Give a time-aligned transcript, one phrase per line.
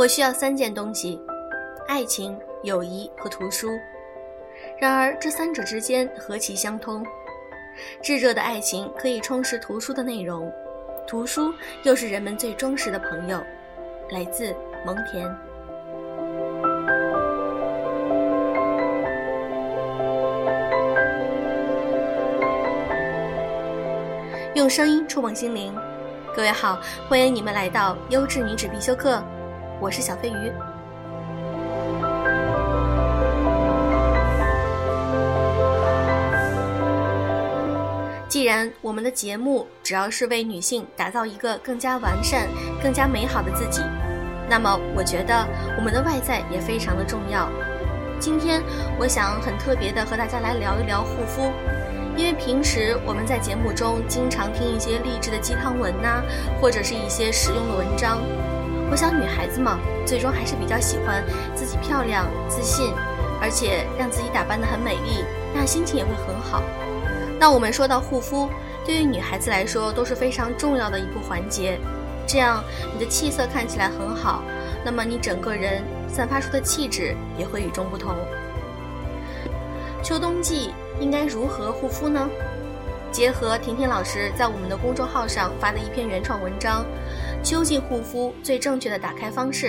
[0.00, 1.20] 我需要三件东西：
[1.86, 3.68] 爱情、友谊和图书。
[4.78, 7.04] 然而，这三者之间何其相通！
[8.00, 10.50] 炙热的爱情可以充实图书的内容，
[11.06, 13.38] 图书又是人们最忠实的朋友。
[14.08, 15.30] 来自蒙恬。
[24.54, 25.74] 用声音触碰心灵，
[26.34, 29.22] 各位好，欢迎你们来到优质女子必修课，
[29.80, 30.52] 我是小飞鱼。
[38.28, 42.46] 既然我们的节目主要是为女性打造一个更加完善、
[42.82, 43.82] 更加美好的自己，
[44.48, 47.48] 那么我觉得我们的外在也非常的重要。
[48.20, 48.62] 今天
[48.98, 51.50] 我想很特别的和大家来聊一聊护肤。
[52.16, 56.22] 因为平时我们在节目中经常听一些励志的鸡汤文呐，
[56.60, 58.18] 或者是一些实用的文章。
[58.90, 61.24] 我想女孩子嘛，最终还是比较喜欢
[61.54, 62.92] 自己漂亮、自信，
[63.40, 65.24] 而且让自己打扮得很美丽，
[65.54, 66.62] 那心情也会很好。
[67.38, 68.48] 那我们说到护肤，
[68.84, 71.78] 对于女孩子来说都是非常重要的一个环节。
[72.26, 74.42] 这样你的气色看起来很好，
[74.84, 78.14] 那么你整个人散发出的气质也会与众不同。
[80.02, 80.72] 秋冬季。
[81.00, 82.28] 应该如何护肤呢？
[83.10, 86.82] 结合婷婷老师在我们的公众号上发的一篇原创文章，
[87.42, 89.68] 《秋季护肤最正确的打开方式》。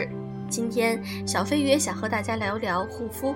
[0.49, 3.33] 今天小飞鱼也想和大家聊聊护肤。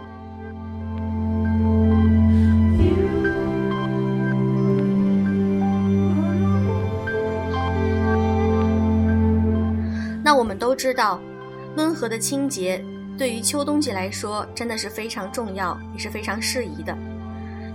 [10.22, 11.20] 那我们都知道，
[11.78, 12.84] 温和的清洁
[13.18, 16.96] 对于秋冬季来说真的是非常重要，也是非常适宜的。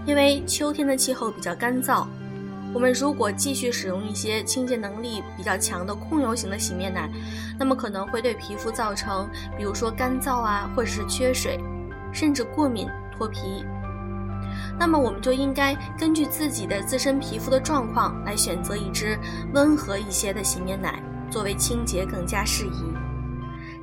[0.05, 2.07] 因为秋天的气候比较干燥，
[2.73, 7.11] 我们如果继续使用一些清洁能力比较强的控油型的洗面奶，
[7.59, 11.59] 那么可能会对皮肤造成，比如说干燥啊，或者是缺水，
[12.13, 13.65] 甚至过敏脱皮。
[14.79, 19.19] 那么我们就应该根据自己的自身皮肤的状况来选择一支
[19.53, 23.10] 温和一些的洗面奶，作为清洁更加适宜。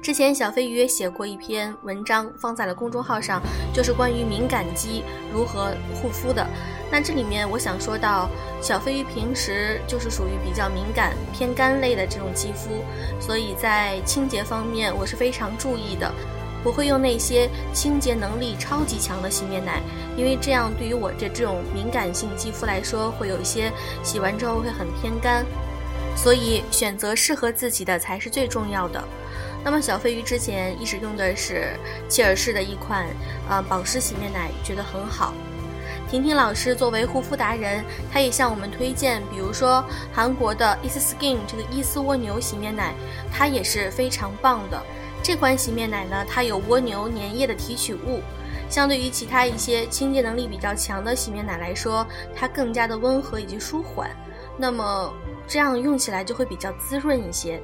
[0.02, 3.42] 之前小飞鱼也写过一篇文章，放在了公众号上，
[3.74, 5.04] 就是关于敏感肌
[5.34, 6.48] 如何护肤的。
[6.90, 8.30] 那这里面我想说到，
[8.62, 12.70] 小飞鱼平时就是属于比较敏感、偏干类的这种肌肤，
[13.20, 16.10] 所以在清洁方面我是非常注意的，
[16.64, 19.82] 不会用那些清洁能力超级强的洗面奶，
[20.16, 23.70] 因为这样对于我这这种敏感性肌肤来说，会有一些
[24.02, 25.46] 洗完之后会很偏干，
[26.18, 29.02] 所以选择适合自己的才是最重要的。
[29.64, 31.78] 那么小飞鱼之前一直用的是
[32.10, 33.06] 切尔氏的一款
[33.50, 35.34] 呃保湿洗面奶，觉得很好。
[36.10, 39.84] 婷婷老师作为护肤达人，她也向我们推荐，比如说
[40.14, 42.94] 韩国的 e a s Skin 这个伊斯蜗牛洗面奶，
[43.32, 44.82] 它也是非常棒的。
[45.22, 48.22] 这款洗面奶呢，它有蜗牛粘液的提取物，
[48.70, 54.10] 相对于其他一些清洁能力比较强的洗面奶来说，它更加的温和以及舒缓。
[54.58, 55.14] 那么
[55.48, 57.62] 这样用起来就会比较滋润一些。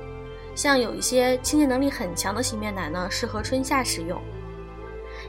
[0.56, 4.22] 像有一些清洁能力很强的洗面奶呢，适合春夏使用。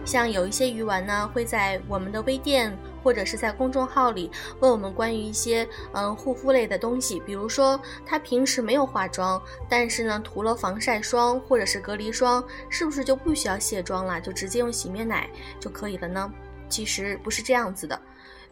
[0.05, 15.29] 像有一些鱼丸呢，会在我们的微店或者是在公众号里问我们关于一些嗯护肤类的东西，比如说他平时没有化妆，但是呢涂了防晒霜或者是隔离霜，是不是就不需要卸妆了，就直接用洗面奶
[15.59, 16.31] 就可以了呢？
[16.69, 17.99] 其实不是这样子的。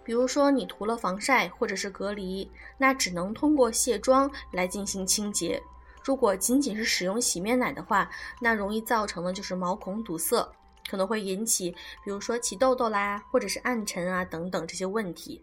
[0.04, 5.62] 比如说你涂了防晒或者是隔离，那只能通过卸妆来进行清洁。
[6.04, 10.50] 如果仅仅是使用洗面奶的话，那容易造成的就是毛孔堵塞，
[10.90, 11.70] 可能会引起，
[12.04, 15.40] 比如说起痘痘啦，或者是暗沉啊等等这些问题。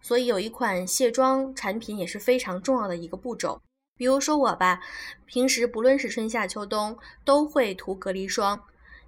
[0.00, 3.60] 所以有一款卸妆产品也是非常重要的一个步骤。
[3.96, 4.80] 比如说我吧，
[5.26, 8.62] 平时不论是春夏秋冬都会涂隔离霜。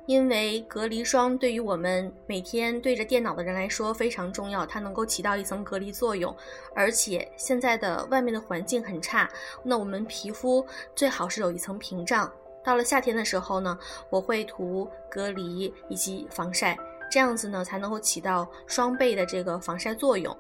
[0.06, 6.34] 因为隔离霜对于我们每天对着电脑的人来说非常重要，它能够起到一层隔离作用。
[6.74, 9.30] 而且现在的外面的环境很差，
[9.62, 10.66] 那我们皮肤
[10.96, 12.30] 最好是有一层屏障。
[12.64, 13.78] 到了夏天的时候呢，
[14.10, 16.76] 我会涂隔离以及防晒，
[17.10, 20.36] 这样子呢才能够起到双倍的这个防晒作用。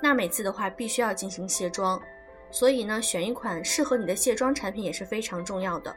[0.00, 2.00] 那每次的话必须要进行卸妆，
[2.50, 5.94] 所以呢选一款适合你的卸妆产品也是非常重要的。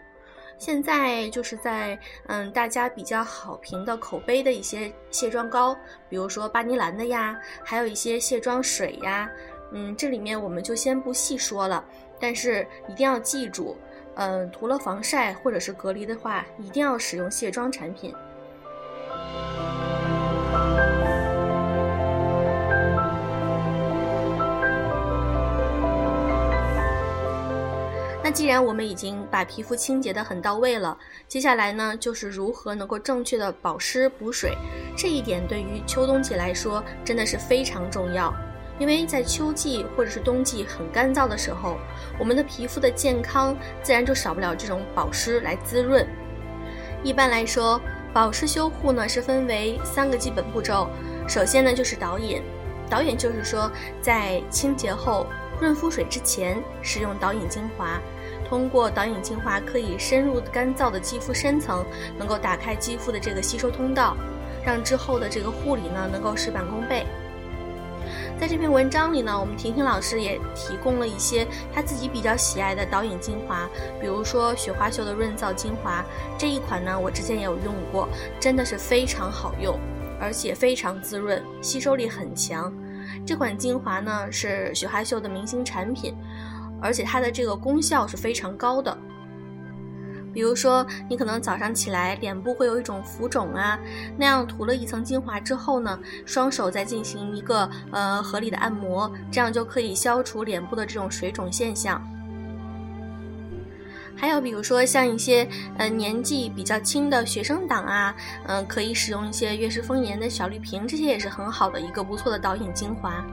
[0.57, 5.75] 现在就是在嗯，大家比较好评的口碑的一些卸妆膏，
[6.09, 9.29] 比如说芭妮兰的呀，还有一些卸妆水呀，
[9.71, 11.83] 嗯，这里面我们就先不细说了。
[12.19, 13.75] 但是一定要记住，
[14.15, 18.15] 嗯，涂了防晒或者是隔离的话，一定要使用卸妆产品。
[28.45, 30.95] 既然我们已经把皮肤清洁的很到位了，
[31.27, 34.55] 接下来呢，就是如何能够正确的保湿补水，
[34.95, 38.31] 这一点对于秋冬季来说真的是非常重要。
[38.77, 41.79] 因为在秋季或者是冬季很干燥的时候，
[42.19, 46.07] 我们的皮肤的健康自然就少不了这种保湿来滋润。
[47.01, 47.81] 一般来说，
[48.13, 50.87] 保湿修护呢是分为三个基本步骤，
[51.27, 52.43] 首先呢就是导引，
[52.91, 53.71] 导引就是说
[54.03, 55.25] 在清洁后
[55.59, 57.99] 润肤水之前使用导引精华。
[58.47, 61.83] 通过导引精华，可以深入干燥的肌肤深层，
[62.17, 64.15] 能够打开肌肤的这个吸收通道，
[64.63, 67.05] 让之后的这个护理呢能够事半功倍。
[68.39, 73.67] 在这篇文章里呢，我们婷婷老师也提供了一些她自己比较喜爱的导引精华，
[73.99, 76.05] 比如说雪花秀的润燥精华
[76.37, 78.07] 这一款呢，我之前也有用过，
[78.39, 79.79] 真的是非常好用，
[80.19, 82.71] 而且非常滋润，吸收力很强。
[83.25, 86.15] 这款精华呢是雪花秀的明星产品。
[86.81, 88.95] 而且它的这个功效是非常高的。
[90.33, 93.79] 比如说，你可能早上起来脸部会有一种浮肿啊，
[94.17, 102.05] 那样涂了一层精华之后呢，双手再进行一个呃合理的按摩，这样就可以消除脸部的这种水肿现象。
[104.17, 105.47] 还有比如说像一些
[105.77, 108.15] 呃年纪比较轻的学生党啊，
[108.47, 113.23] 嗯，可以使用一些悦诗风吟的小绿瓶，这些也是很好的一个不错的导引精华。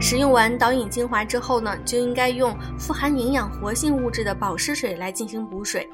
[0.00, 5.88] 使用完导引精华之后呢，就应该用富含营养活性物质的保湿水来进行补水，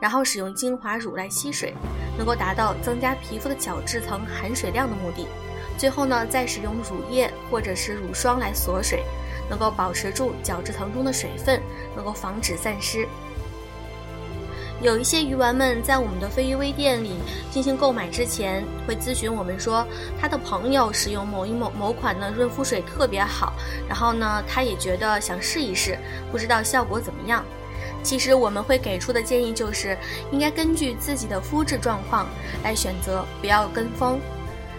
[0.00, 1.74] 然后使用精华乳来吸水，
[2.16, 5.26] 能够达到增加皮肤的角质层含水量的目的。
[5.78, 9.04] 最后呢，再使用乳液或者是乳霜来锁水，
[9.48, 11.62] 能够保持住角质层中的水分，
[11.94, 13.08] 能够防止散失。
[14.80, 17.16] 有一些鱼丸们在我们的飞鱼微店里
[17.50, 19.84] 进行购买之前，会咨询我们说，
[20.20, 23.52] 他的朋友使用某一某某款的润肤水特别好，
[23.88, 25.98] 然后呢，他也觉得想试一试，
[26.30, 27.44] 不知道效果怎么样。
[28.04, 29.98] 其实我们会给出的建议就是，
[30.30, 32.28] 应该根据自己的肤质状况
[32.62, 34.20] 来选择，不要跟风。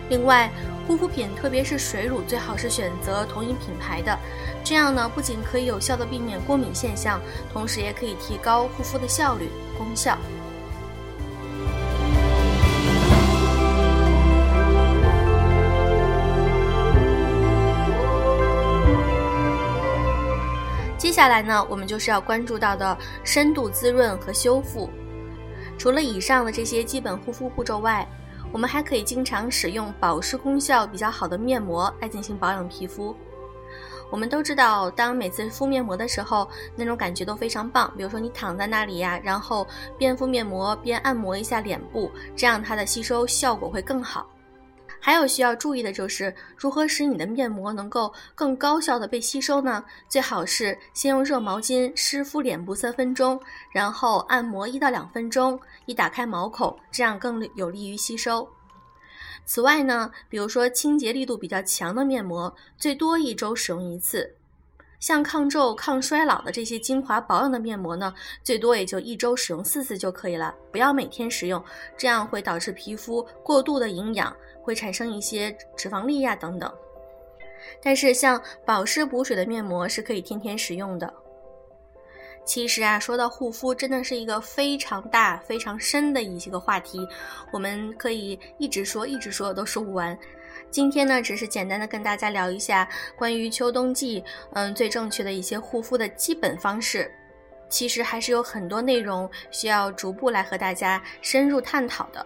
[0.09, 0.51] 另外，
[0.87, 4.17] 护肤品特别是水乳，最好是选择同一品牌的，
[4.63, 7.21] 这样呢，不仅可以有效的避免过敏现象，
[7.53, 10.17] 同时也可以提高护肤的效率、功效。
[20.97, 24.89] 接下来呢，我们就是要关注到的深度滋润和修复。
[25.77, 28.07] 除了以上的这些基本护肤步骤外，
[28.51, 33.15] 我们还可以经常使用保湿功效比较好的面膜来进行保养皮肤。
[34.11, 37.93] 我们都知道，当每次敷面膜的时候，那种感觉都非常棒。
[37.95, 39.67] 比如说，你躺在那里呀，然后
[39.99, 44.27] 边敷面膜边按摩一下脸部，这样它的吸收效果会更好。
[44.99, 49.83] 还有需要注意的就是，如何使你的面膜能够更高效的被吸收呢？
[50.07, 53.39] 最好是先用热毛巾湿敷脸部三分钟，
[53.71, 58.47] 然后按摩一到两分钟，以打开毛孔，这样更有利于吸收。
[59.45, 64.35] 此外呢，比如说清洁力度比较强的面膜，最多一周使用一次。
[64.99, 68.13] 像抗皱、抗衰老的这些精华保养的面膜呢，
[68.43, 71.63] 最多也就一周使用四次就可以了，不要每天使用，
[71.97, 76.71] 这样会导致皮肤过度的营养，会产生一些脂肪粒呀等等。
[77.81, 81.13] 但是像保湿补水的面膜是可以天天使用的。
[82.45, 87.07] 其实啊，说到护肤，真的是一个非常大、非常深的一些个话题，
[87.51, 90.17] 我们可以一直说、一直说都说不完。
[90.71, 94.23] 今天呢，只是简单的跟大家聊一下关于秋冬季，
[94.53, 97.11] 嗯，最正确的一些护肤的基本方式。
[97.69, 102.25] 其实还是有很多内容需要逐步来和大家深入探讨的。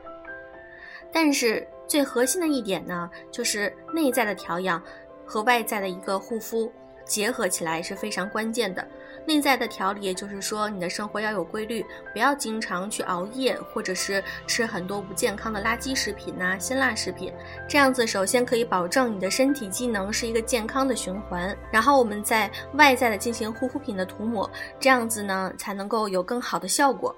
[1.12, 4.82] 但是最核心的一点呢，就是内在的调养
[5.26, 6.72] 和外在的一个护肤
[7.06, 8.86] 结合起来是非常关键的。
[9.26, 17.32] 内在的调理，也就是说，你的生活要有规律，不要经常去熬夜，或者是吃很多不健康的垃圾食品呐、辛辣食品。
[17.66, 27.16] 这样子，首先可以保证你的身体机能是一个健康的循环，然后我们在外在的进行护肤品的涂抹，这样子呢，才能够有更好的效果。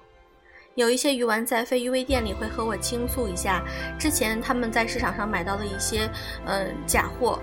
[0.75, 3.63] 有一些鱼丸在飞鱼微店里会和我倾诉一下，
[3.97, 6.07] 之前他们在市场上买到的一些，
[6.45, 7.39] 嗯，假货，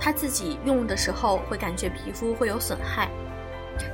[0.00, 3.08] 他自己用的时候会感觉皮肤会有损害。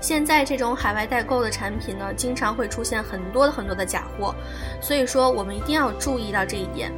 [0.00, 4.34] 现在这种海外代购的产品呢，经常会出现很多很多的假货，
[4.80, 6.92] 所以说我们一定要注意到这一点。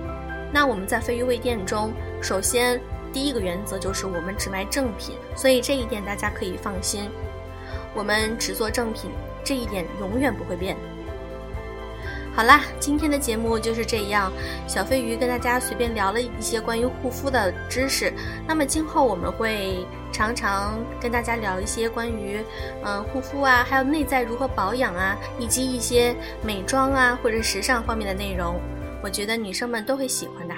[0.52, 2.80] 那我们在飞鱼味店中，首先
[3.12, 7.10] 第一个原则就是我们只卖正品，所以这一点大家可以放心，
[7.94, 9.10] 我们只做正品，
[9.44, 10.76] 这一点永远不会变。
[12.38, 14.30] 好啦，今天的节目就是这样。
[14.68, 18.12] 小飞鱼跟大家随便聊了一些关于护肤的知识。
[18.46, 22.38] 那么今后我们会常常跟大家聊一些关于
[22.84, 28.54] 嗯护肤啊，还有内在如何保养啊，以及一些美妆啊或者时尚方面的内容。
[29.02, 30.54] 我觉得女生们都会喜欢的。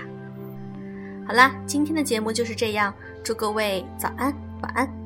[1.27, 2.93] 好啦，今天的节目就是这样。
[3.25, 5.00] 祝各位早安，晚安。